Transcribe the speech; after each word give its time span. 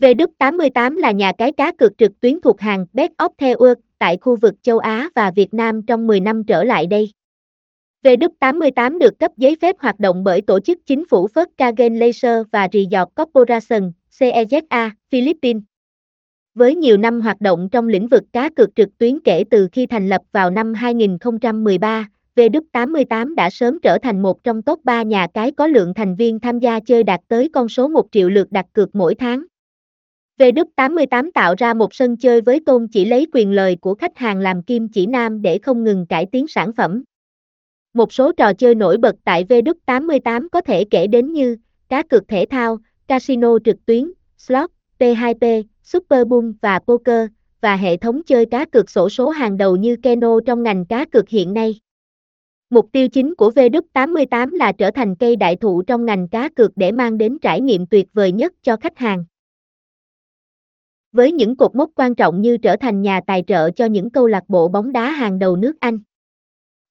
V88 0.00 0.96
là 0.96 1.10
nhà 1.10 1.32
cái 1.38 1.52
cá 1.52 1.72
cược 1.72 1.98
trực 1.98 2.20
tuyến 2.20 2.40
thuộc 2.40 2.60
hàng 2.60 2.86
best 2.92 3.12
of 3.18 3.28
the 3.38 3.54
World 3.54 3.74
tại 3.98 4.18
khu 4.20 4.36
vực 4.36 4.54
châu 4.62 4.78
Á 4.78 5.08
và 5.14 5.30
Việt 5.30 5.54
Nam 5.54 5.82
trong 5.86 6.06
10 6.06 6.20
năm 6.20 6.44
trở 6.44 6.64
lại 6.64 6.86
đây. 6.86 7.10
V88 8.04 8.98
được 8.98 9.18
cấp 9.18 9.32
giấy 9.36 9.56
phép 9.60 9.76
hoạt 9.78 10.00
động 10.00 10.24
bởi 10.24 10.40
tổ 10.40 10.60
chức 10.60 10.78
chính 10.86 11.04
phủ 11.10 11.28
First 11.34 11.46
Kagen 11.56 11.98
Laser 11.98 12.42
và 12.52 12.68
Resort 12.72 13.08
Corporation, 13.16 13.92
CEZA, 14.18 14.90
Philippines. 15.10 15.62
Với 16.54 16.74
nhiều 16.74 16.96
năm 16.96 17.20
hoạt 17.20 17.40
động 17.40 17.68
trong 17.72 17.88
lĩnh 17.88 18.08
vực 18.08 18.22
cá 18.32 18.50
cược 18.56 18.76
trực 18.76 18.98
tuyến 18.98 19.20
kể 19.20 19.44
từ 19.50 19.68
khi 19.72 19.86
thành 19.86 20.08
lập 20.08 20.22
vào 20.32 20.50
năm 20.50 20.74
2013, 20.74 22.08
V88 22.36 23.34
đã 23.34 23.50
sớm 23.50 23.78
trở 23.82 23.98
thành 23.98 24.22
một 24.22 24.44
trong 24.44 24.62
top 24.62 24.84
3 24.84 25.02
nhà 25.02 25.26
cái 25.34 25.50
có 25.50 25.66
lượng 25.66 25.94
thành 25.94 26.16
viên 26.16 26.40
tham 26.40 26.58
gia 26.58 26.80
chơi 26.80 27.02
đạt 27.02 27.20
tới 27.28 27.48
con 27.52 27.68
số 27.68 27.88
1 27.88 28.06
triệu 28.12 28.28
lượt 28.28 28.52
đặt 28.52 28.66
cược 28.72 28.94
mỗi 28.94 29.14
tháng. 29.14 29.44
VW88 30.40 31.30
tạo 31.34 31.54
ra 31.58 31.74
một 31.74 31.94
sân 31.94 32.16
chơi 32.16 32.40
với 32.40 32.60
tôn 32.60 32.88
chỉ 32.88 33.04
lấy 33.04 33.26
quyền 33.32 33.52
lời 33.52 33.76
của 33.80 33.94
khách 33.94 34.18
hàng 34.18 34.38
làm 34.38 34.62
kim 34.62 34.88
chỉ 34.88 35.06
nam 35.06 35.42
để 35.42 35.58
không 35.58 35.84
ngừng 35.84 36.06
cải 36.06 36.26
tiến 36.26 36.48
sản 36.48 36.72
phẩm. 36.72 37.02
Một 37.94 38.12
số 38.12 38.32
trò 38.32 38.52
chơi 38.52 38.74
nổi 38.74 38.98
bật 38.98 39.16
tại 39.24 39.44
VW88 39.44 40.48
có 40.52 40.60
thể 40.60 40.84
kể 40.84 41.06
đến 41.06 41.32
như 41.32 41.56
cá 41.88 42.02
cược 42.02 42.28
thể 42.28 42.46
thao, 42.50 42.78
casino 43.08 43.58
trực 43.64 43.86
tuyến, 43.86 44.12
slot, 44.38 44.70
P2P, 44.98 45.62
Super 45.82 46.26
Boom 46.26 46.52
và 46.62 46.78
poker, 46.78 47.26
và 47.60 47.76
hệ 47.76 47.96
thống 47.96 48.22
chơi 48.26 48.46
cá 48.46 48.64
cược 48.64 48.90
sổ 48.90 49.08
số 49.08 49.28
hàng 49.28 49.56
đầu 49.56 49.76
như 49.76 49.96
Keno 49.96 50.40
trong 50.46 50.62
ngành 50.62 50.84
cá 50.84 51.04
cược 51.04 51.28
hiện 51.28 51.54
nay. 51.54 51.80
Mục 52.70 52.88
tiêu 52.92 53.08
chính 53.08 53.34
của 53.34 53.50
VW88 53.50 54.56
là 54.56 54.72
trở 54.72 54.90
thành 54.90 55.14
cây 55.14 55.36
đại 55.36 55.56
thụ 55.56 55.82
trong 55.82 56.04
ngành 56.04 56.28
cá 56.28 56.48
cược 56.48 56.72
để 56.76 56.92
mang 56.92 57.18
đến 57.18 57.38
trải 57.42 57.60
nghiệm 57.60 57.86
tuyệt 57.86 58.06
vời 58.12 58.32
nhất 58.32 58.52
cho 58.62 58.76
khách 58.76 58.98
hàng. 58.98 59.24
Với 61.12 61.32
những 61.32 61.56
cột 61.56 61.74
mốc 61.74 61.90
quan 61.94 62.14
trọng 62.14 62.40
như 62.40 62.56
trở 62.56 62.76
thành 62.76 63.02
nhà 63.02 63.20
tài 63.26 63.44
trợ 63.46 63.70
cho 63.70 63.84
những 63.84 64.10
câu 64.10 64.26
lạc 64.26 64.44
bộ 64.48 64.68
bóng 64.68 64.92
đá 64.92 65.10
hàng 65.10 65.38
đầu 65.38 65.56
nước 65.56 65.72
Anh. 65.80 65.98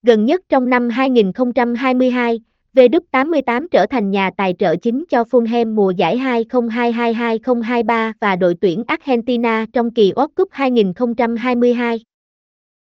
Gần 0.04 0.26
nhất 0.26 0.42
trong 0.50 0.70
năm 0.70 0.90
2022, 0.90 2.40
V88 2.74 3.68
trở 3.72 3.86
thành 3.86 4.12
nhà 4.12 4.32
tài 4.38 4.56
trợ 4.60 4.76
chính 4.76 5.06
cho 5.10 5.24
Fulham 5.24 5.76
mùa 5.76 5.92
giải 5.92 6.18
2022-2023 6.18 8.14
và 8.22 8.36
đội 8.36 8.56
tuyển 8.62 8.84
Argentina 8.88 9.66
trong 9.74 9.92
kỳ 9.92 10.12
World 10.12 10.28
Cup 10.36 10.48
2022. 10.52 12.00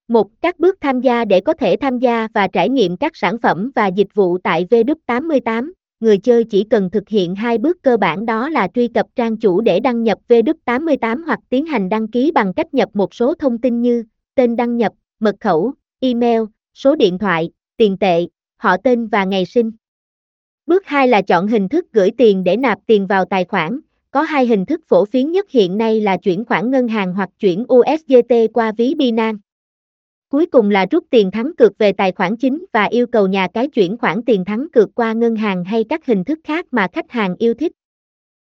Một 0.08 0.28
Các 0.40 0.58
bước 0.58 0.78
tham 0.80 1.00
gia 1.00 1.24
để 1.24 1.40
có 1.40 1.52
thể 1.52 1.76
tham 1.76 1.98
gia 1.98 2.28
và 2.34 2.48
trải 2.48 2.68
nghiệm 2.68 2.96
các 2.96 3.16
sản 3.16 3.38
phẩm 3.38 3.70
và 3.74 3.86
dịch 3.86 4.14
vụ 4.14 4.38
tại 4.38 4.66
V88 4.70 5.72
người 6.04 6.18
chơi 6.18 6.44
chỉ 6.44 6.64
cần 6.64 6.90
thực 6.90 7.08
hiện 7.08 7.34
hai 7.34 7.58
bước 7.58 7.82
cơ 7.82 7.96
bản 7.96 8.26
đó 8.26 8.48
là 8.48 8.68
truy 8.74 8.88
cập 8.88 9.06
trang 9.16 9.36
chủ 9.36 9.60
để 9.60 9.80
đăng 9.80 10.02
nhập 10.02 10.18
V88 10.28 11.24
hoặc 11.26 11.40
tiến 11.48 11.66
hành 11.66 11.88
đăng 11.88 12.08
ký 12.08 12.30
bằng 12.30 12.54
cách 12.54 12.74
nhập 12.74 12.88
một 12.94 13.14
số 13.14 13.34
thông 13.34 13.58
tin 13.58 13.82
như 13.82 14.04
tên 14.34 14.56
đăng 14.56 14.76
nhập, 14.76 14.92
mật 15.20 15.34
khẩu, 15.40 15.72
email, 16.00 16.42
số 16.74 16.96
điện 16.96 17.18
thoại, 17.18 17.50
tiền 17.76 17.96
tệ, 17.98 18.26
họ 18.56 18.76
tên 18.76 19.06
và 19.06 19.24
ngày 19.24 19.44
sinh. 19.44 19.70
Bước 20.66 20.86
2 20.86 21.08
là 21.08 21.22
chọn 21.22 21.48
hình 21.48 21.68
thức 21.68 21.86
gửi 21.92 22.10
tiền 22.18 22.44
để 22.44 22.56
nạp 22.56 22.78
tiền 22.86 23.06
vào 23.06 23.24
tài 23.24 23.44
khoản. 23.44 23.80
Có 24.10 24.22
hai 24.22 24.46
hình 24.46 24.66
thức 24.66 24.80
phổ 24.88 25.04
biến 25.12 25.32
nhất 25.32 25.50
hiện 25.50 25.78
nay 25.78 26.00
là 26.00 26.16
chuyển 26.16 26.44
khoản 26.44 26.70
ngân 26.70 26.88
hàng 26.88 27.14
hoặc 27.14 27.30
chuyển 27.38 27.64
USDT 27.74 28.34
qua 28.52 28.72
ví 28.76 28.94
Binance. 28.94 29.38
Cuối 30.34 30.46
cùng 30.46 30.70
là 30.70 30.86
rút 30.90 31.04
tiền 31.10 31.30
thắng 31.30 31.52
cược 31.56 31.78
về 31.78 31.92
tài 31.92 32.12
khoản 32.12 32.36
chính 32.36 32.64
và 32.72 32.84
yêu 32.84 33.06
cầu 33.06 33.26
nhà 33.26 33.48
cái 33.54 33.68
chuyển 33.68 33.96
khoản 33.98 34.22
tiền 34.22 34.44
thắng 34.44 34.66
cược 34.72 34.94
qua 34.94 35.12
ngân 35.12 35.36
hàng 35.36 35.64
hay 35.64 35.84
các 35.84 36.06
hình 36.06 36.24
thức 36.24 36.38
khác 36.44 36.66
mà 36.70 36.88
khách 36.92 37.10
hàng 37.10 37.36
yêu 37.38 37.54
thích. 37.54 37.72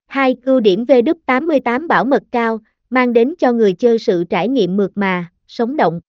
2. 0.07 0.37
Ưu 0.45 0.61
điểm 0.61 0.85
V88 0.85 1.87
bảo 1.87 2.05
mật 2.05 2.23
cao, 2.33 2.59
mang 2.91 3.13
đến 3.13 3.35
cho 3.39 3.53
người 3.53 3.73
chơi 3.73 3.99
sự 3.99 4.25
trải 4.31 4.49
nghiệm 4.49 4.77
mượt 4.77 4.91
mà, 4.95 5.33
sống 5.47 5.77
động. 5.77 6.01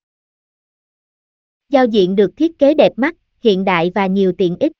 Giao 1.70 1.86
diện 1.86 2.16
được 2.16 2.38
thiết 2.38 2.60
kế 2.60 2.74
đẹp 2.74 2.92
mắt, 2.96 3.16
hiện 3.44 3.66
đại 3.66 3.92
và 3.96 4.08
nhiều 4.08 4.32
tiện 4.38 4.56
ích. 4.60 4.72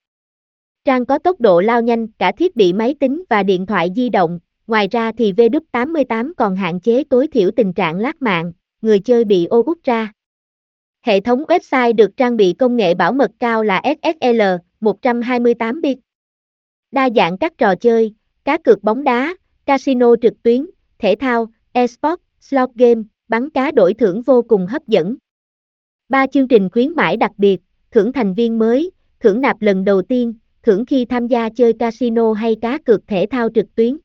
Trang 0.84 1.06
có 1.06 1.18
tốc 1.18 1.40
độ 1.40 1.60
lao 1.60 1.82
nhanh 1.82 2.06
cả 2.08 2.32
thiết 2.32 2.56
bị 2.56 2.72
máy 2.72 2.94
tính 3.00 3.24
và 3.30 3.42
điện 3.42 3.66
thoại 3.66 3.90
di 3.96 4.08
động, 4.08 4.38
ngoài 4.66 4.88
ra 4.90 5.12
thì 5.12 5.32
V88 5.32 6.32
còn 6.36 6.56
hạn 6.56 6.80
chế 6.80 7.04
tối 7.04 7.26
thiểu 7.26 7.50
tình 7.56 7.72
trạng 7.72 7.98
lát 7.98 8.22
mạng, 8.22 8.52
người 8.82 9.00
chơi 9.00 9.24
bị 9.24 9.44
ô 9.44 9.62
út 9.66 9.84
ra. 9.84 10.12
Hệ 11.02 11.20
thống 11.20 11.44
website 11.48 11.94
được 11.94 12.16
trang 12.16 12.36
bị 12.36 12.52
công 12.58 12.76
nghệ 12.76 12.94
bảo 12.94 13.12
mật 13.12 13.30
cao 13.38 13.62
là 13.62 13.82
SSL 13.84 14.42
128 14.80 15.80
bit. 15.80 15.98
Đa 16.90 17.08
dạng 17.16 17.38
các 17.38 17.58
trò 17.58 17.74
chơi, 17.74 18.14
cá 18.44 18.58
cược 18.58 18.82
bóng 18.82 19.04
đá, 19.04 19.34
casino 19.66 20.16
trực 20.22 20.42
tuyến, 20.42 20.66
thể 20.98 21.14
thao, 21.20 21.46
esports, 21.72 22.22
slot 22.40 22.70
game, 22.74 23.02
bắn 23.28 23.50
cá 23.50 23.70
đổi 23.70 23.94
thưởng 23.94 24.22
vô 24.22 24.42
cùng 24.42 24.66
hấp 24.66 24.86
dẫn. 24.86 25.16
Ba 26.08 26.26
chương 26.26 26.48
trình 26.48 26.68
khuyến 26.72 26.92
mãi 26.96 27.16
đặc 27.16 27.32
biệt, 27.36 27.60
thưởng 27.90 28.12
thành 28.12 28.34
viên 28.34 28.58
mới, 28.58 28.90
thưởng 29.20 29.40
nạp 29.40 29.62
lần 29.62 29.84
đầu 29.84 30.02
tiên, 30.02 30.34
thưởng 30.62 30.86
khi 30.86 31.04
tham 31.04 31.26
gia 31.26 31.48
chơi 31.48 31.72
casino 31.72 32.32
hay 32.32 32.56
cá 32.60 32.78
cược 32.78 33.06
thể 33.06 33.26
thao 33.30 33.48
trực 33.54 33.74
tuyến. 33.74 33.98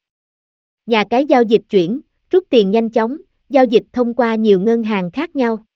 Nhà 0.86 1.04
cái 1.10 1.26
giao 1.26 1.44
dịch 1.44 1.62
chuyển, 1.70 2.02
rút 2.32 2.44
tiền 2.50 2.72
nhanh 2.72 2.90
chóng, 2.90 3.18
giao 3.50 3.66
dịch 3.66 3.84
thông 3.94 4.14
qua 4.14 4.36
nhiều 4.36 4.60
ngân 4.60 4.84
hàng 4.84 5.12
khác 5.12 5.36
nhau. 5.36 5.67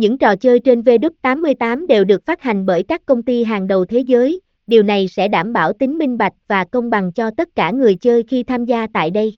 Những 0.00 0.18
trò 0.18 0.36
chơi 0.36 0.60
trên 0.60 0.80
VW88 0.80 1.86
đều 1.86 2.04
được 2.04 2.26
phát 2.26 2.42
hành 2.42 2.66
bởi 2.66 2.82
các 2.82 3.06
công 3.06 3.22
ty 3.22 3.44
hàng 3.44 3.66
đầu 3.66 3.84
thế 3.84 4.00
giới, 4.00 4.40
điều 4.66 4.82
này 4.82 5.08
sẽ 5.08 5.28
đảm 5.28 5.52
bảo 5.52 5.72
tính 5.72 5.98
minh 5.98 6.18
bạch 6.18 6.32
và 6.48 6.64
công 6.64 6.90
bằng 6.90 7.12
cho 7.12 7.30
tất 7.30 7.48
cả 7.54 7.70
người 7.70 7.94
chơi 7.94 8.22
khi 8.22 8.42
tham 8.42 8.64
gia 8.64 8.86
tại 8.92 9.10
đây. 9.10 9.34